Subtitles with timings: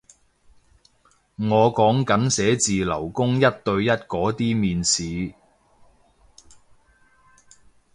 [1.37, 5.35] 我講緊寫字樓工一對一嗰啲面試